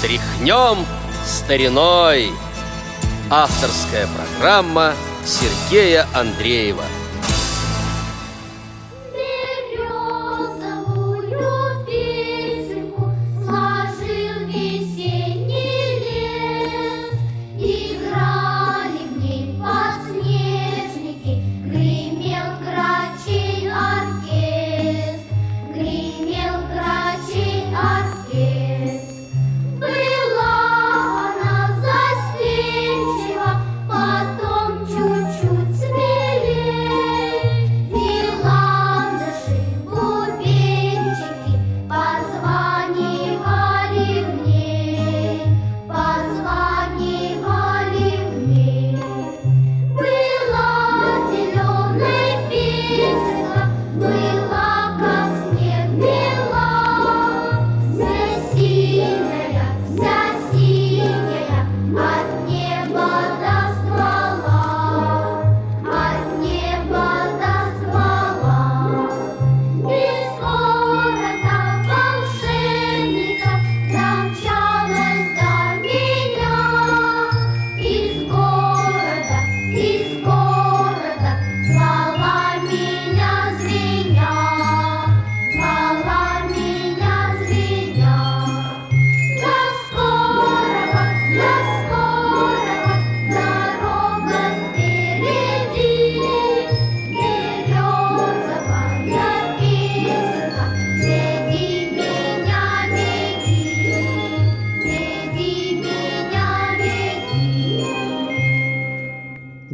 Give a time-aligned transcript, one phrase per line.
[0.00, 0.86] Тряхнем
[1.26, 2.30] стариной.
[3.30, 6.84] Авторская программа Сергея Андреева–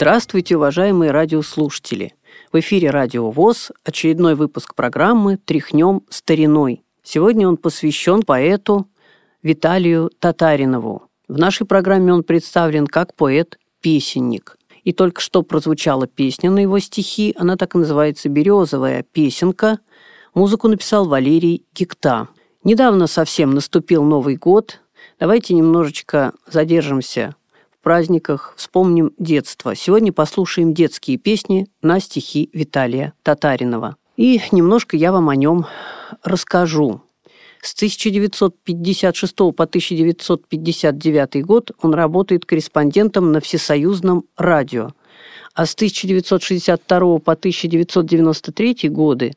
[0.00, 2.14] Здравствуйте, уважаемые радиослушатели!
[2.50, 6.84] В эфире Радио ВОЗ очередной выпуск программы «Тряхнем стариной».
[7.02, 8.88] Сегодня он посвящен поэту
[9.42, 11.02] Виталию Татаринову.
[11.28, 14.56] В нашей программе он представлен как поэт-песенник.
[14.84, 19.80] И только что прозвучала песня на его стихи, она так и называется «Березовая песенка».
[20.32, 22.28] Музыку написал Валерий Гекта.
[22.64, 24.80] Недавно совсем наступил Новый год.
[25.18, 27.34] Давайте немножечко задержимся
[27.80, 29.74] праздниках вспомним детство.
[29.74, 33.96] Сегодня послушаем детские песни на стихи Виталия Татаринова.
[34.16, 35.66] И немножко я вам о нем
[36.22, 37.02] расскажу.
[37.62, 44.92] С 1956 по 1959 год он работает корреспондентом на Всесоюзном радио,
[45.54, 49.34] а с 1962 по 1993 годы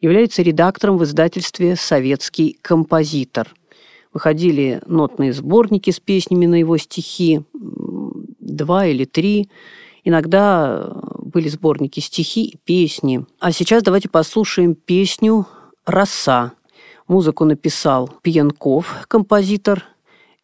[0.00, 3.54] является редактором в издательстве «Советский композитор».
[4.16, 9.50] Выходили нотные сборники с песнями на его стихи, два или три.
[10.04, 10.90] Иногда
[11.20, 13.26] были сборники стихи и песни.
[13.40, 15.44] А сейчас давайте послушаем песню
[15.84, 16.54] «Роса».
[17.06, 19.84] Музыку написал Пьянков, композитор,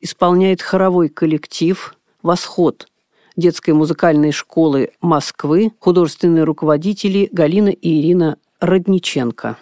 [0.03, 2.89] исполняет хоровой коллектив «Восход»
[3.37, 9.57] детской музыкальной школы Москвы, художественные руководители Галина и Ирина Родниченко.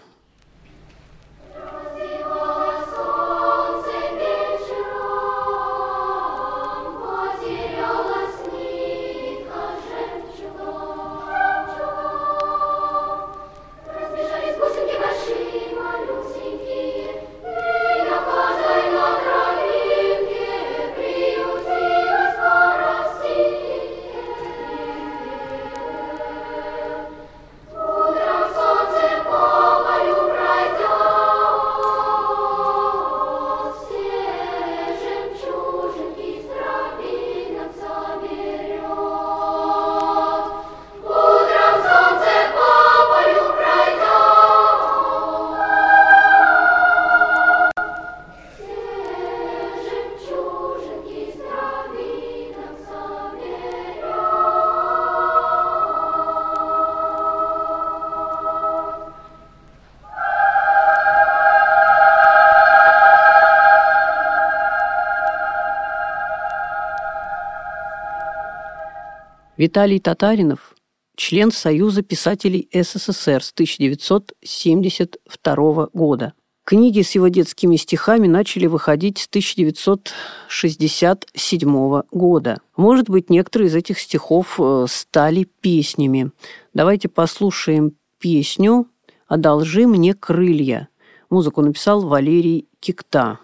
[69.60, 70.74] Виталий Татаринов–
[71.16, 76.33] член Союза писателей СССР с 1972 года.
[76.65, 82.62] Книги с его детскими стихами начали выходить с 1967 года.
[82.78, 86.30] Может быть, некоторые из этих стихов э, стали песнями.
[86.72, 88.86] Давайте послушаем песню
[89.28, 90.89] «Одолжи мне крылья».
[91.28, 93.41] Музыку написал Валерий Кикта.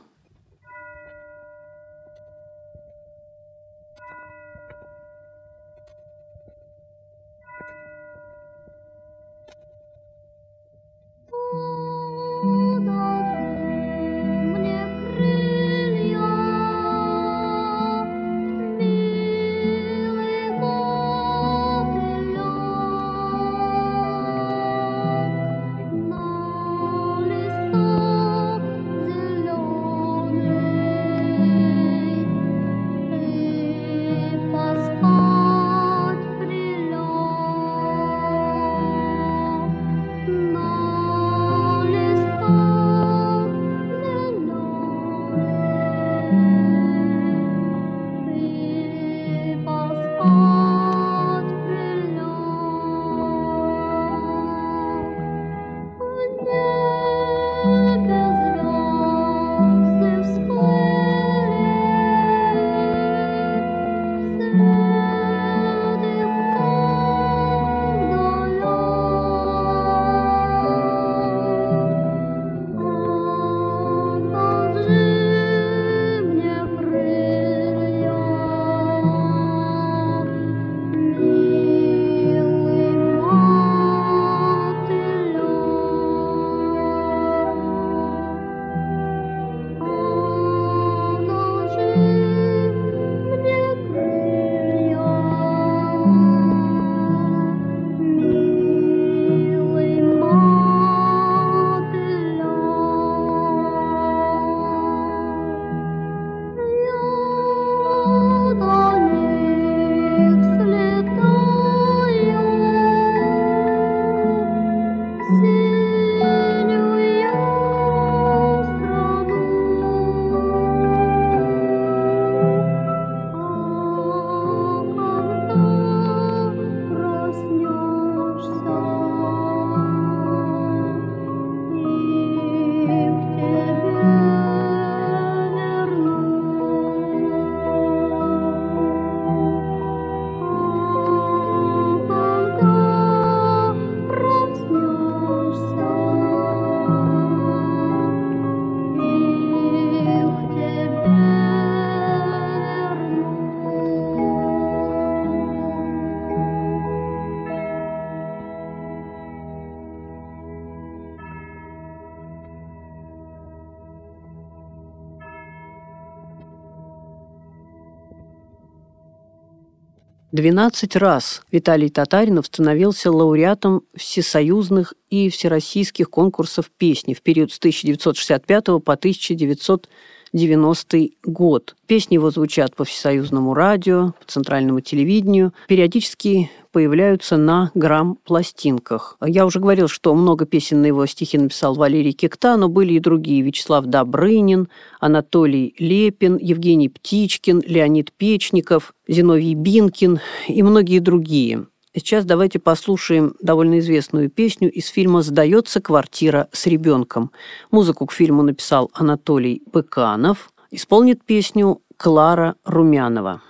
[170.36, 178.64] 12 раз Виталий Татаринов становился лауреатом всесоюзных и всероссийских конкурсов песни в период с 1965
[178.84, 179.88] по 1990
[180.32, 181.76] 90 год.
[181.86, 189.16] Песни его звучат по всесоюзному радио, по центральному телевидению, периодически появляются на грамм-пластинках.
[189.24, 193.00] Я уже говорил, что много песен на его стихи написал Валерий Кекта, но были и
[193.00, 193.40] другие.
[193.40, 194.68] Вячеслав Добрынин,
[195.00, 201.64] Анатолий Лепин, Евгений Птичкин, Леонид Печников, Зиновий Бинкин и многие другие.
[201.94, 207.30] Сейчас давайте послушаем довольно известную песню из фильма «Сдается квартира с ребенком».
[207.70, 210.50] Музыку к фильму написал Анатолий Быканов.
[210.70, 213.40] Исполнит песню Клара Румянова.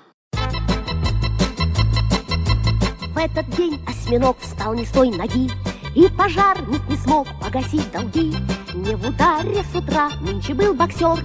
[3.16, 5.50] В этот день осьминог встал не с той ноги,
[5.94, 8.36] И пожарник не смог погасить долги.
[8.74, 11.24] Не в ударе с утра нынче был боксер,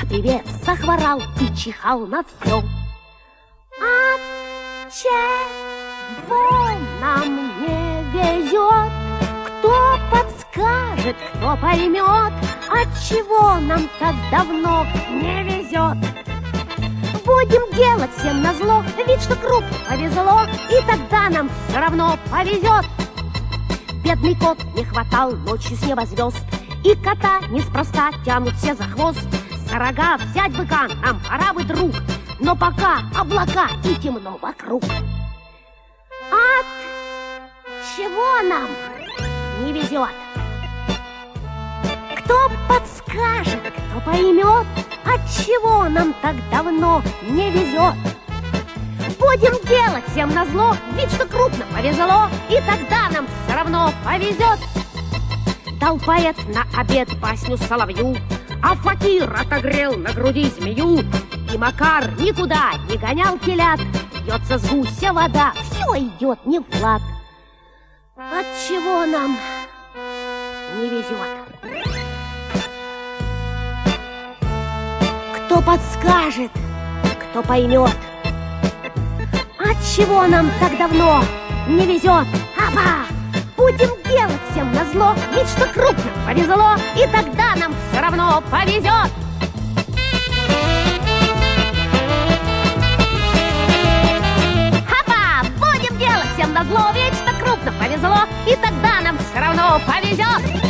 [0.00, 2.62] А певец захворал и чихал на все.
[3.80, 8.92] А чего нам не везет?
[9.44, 12.32] Кто подскажет, кто поймет,
[12.70, 16.11] От чего нам так давно не везет?
[17.24, 18.82] Будем делать всем на зло.
[19.06, 22.84] Вид, что круг повезло И тогда нам все равно повезет
[24.02, 26.42] Бедный кот не хватал ночью с неба звезд
[26.84, 29.20] И кота неспроста тянут все за хвост.
[29.68, 31.92] За рога взять быка нам пора бы, друг
[32.40, 34.82] Но пока облака и темно вокруг.
[36.32, 36.66] От
[37.96, 38.68] чего нам
[39.64, 40.08] не везет?
[42.18, 44.66] Кто подскажет, кто поймет,
[45.04, 47.94] Отчего нам так давно не везет?
[49.18, 54.58] Будем делать всем на зло Вид, что крупно повезло И тогда нам все равно повезет
[55.80, 58.16] Дал поэт на обед басню соловью
[58.62, 61.00] А факир отогрел на груди змею
[61.52, 63.80] И Макар никуда не гонял телят
[64.24, 67.02] Льется с гуся вода, все идет не в лад
[68.16, 69.36] Отчего нам
[70.76, 71.41] не везет?
[75.52, 76.50] Кто подскажет,
[77.28, 77.94] кто поймет.
[79.58, 81.22] От чего нам так давно
[81.68, 82.26] не везет?
[82.56, 83.04] Апа!
[83.58, 89.12] Будем делать всем на зло Ведь что крупно повезло И тогда нам все равно повезет.
[94.88, 95.46] Апа!
[95.60, 100.62] Будем делать всем на зло Ведь что крупно повезло И тогда нам все равно повезет.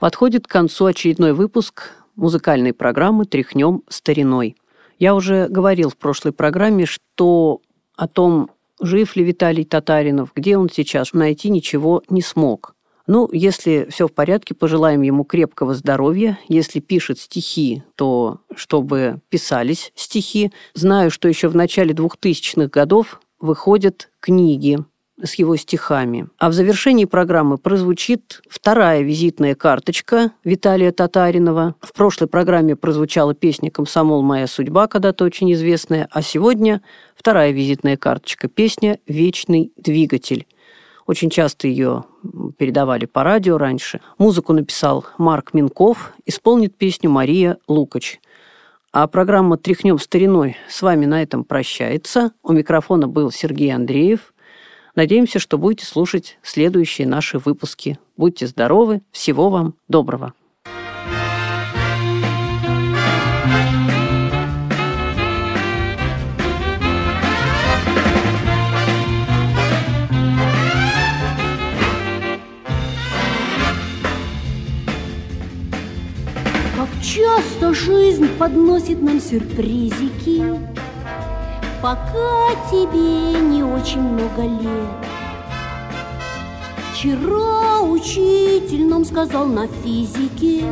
[0.00, 4.56] Подходит к концу очередной выпуск музыкальной программы «Тряхнем стариной».
[4.98, 7.62] Я уже говорил в прошлой программе, что
[7.96, 12.74] о том, жив ли Виталий Татаринов, где он сейчас, найти ничего не смог.
[13.06, 16.38] Ну, если все в порядке, пожелаем ему крепкого здоровья.
[16.48, 20.52] Если пишет стихи, то чтобы писались стихи.
[20.74, 24.78] Знаю, что еще в начале 2000-х годов выходят книги
[25.22, 26.28] с его стихами.
[26.38, 31.74] А в завершении программы прозвучит вторая визитная карточка Виталия Татаринова.
[31.80, 34.22] В прошлой программе прозвучала песня «Комсомол.
[34.22, 36.82] Моя судьба», когда-то очень известная, а сегодня
[37.16, 40.46] вторая визитная карточка– песня «Вечный двигатель».
[41.06, 42.04] Очень часто ее
[42.58, 44.00] передавали по радио раньше.
[44.18, 48.20] Музыку написал Марк Минков, исполнит песню Мария Лукач.
[48.92, 52.32] А программа «Тряхнем стариной» с вами на этом прощается.
[52.42, 54.34] У микрофона был Сергей Андреев.
[54.98, 58.00] Надеемся, что будете слушать следующие наши выпуски.
[58.16, 60.34] Будьте здоровы, всего вам доброго.
[77.00, 80.77] Часто жизнь подносит нам сюрпризики
[81.80, 85.08] Пока тебе не очень много лет.
[86.92, 90.64] Вчера учитель нам сказал на физике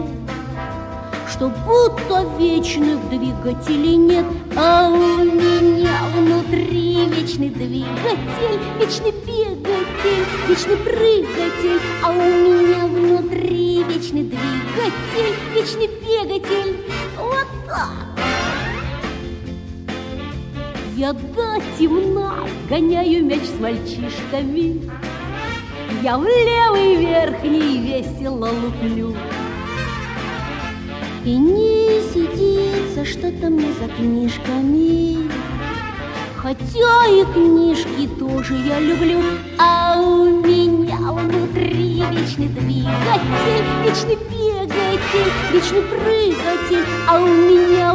[1.30, 4.24] Что будто вечных двигателей нет
[4.56, 14.24] А у меня внутри вечный двигатель Вечный бегатель, вечный прыгатель А у меня внутри вечный
[14.24, 16.76] двигатель Вечный бегатель.
[17.16, 18.05] Вот так
[20.96, 24.80] я до темна гоняю мяч с мальчишками.
[26.02, 29.14] Я в левый верхний весело луплю.
[31.24, 35.28] И не сидится что-то мне за книжками.
[36.36, 39.20] Хотя и книжки тоже я люблю
[39.58, 47.85] А у меня внутри вечный двигатель Вечный бегатель, вечный прыгатель А у меня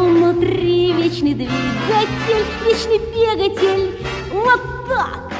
[1.22, 5.32] вечный двигатель Вечный бегатель Вот так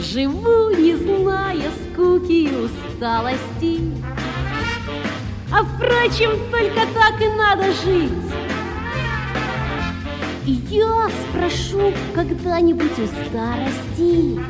[0.00, 3.80] Живу, не зная скуки и усталости.
[5.52, 8.12] А впрочем, только так и надо жить.
[10.46, 14.40] Я спрошу когда-нибудь у старости,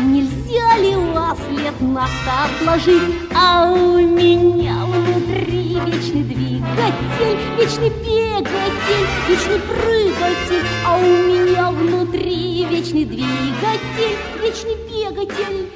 [0.00, 2.06] Нельзя ли вас лет на
[2.44, 4.84] отложить, А у меня
[5.26, 15.68] внутри вечный двигатель, Вечный бегатель, вечный прыгатель, А у меня внутри вечный двигатель, Вечный бегатель,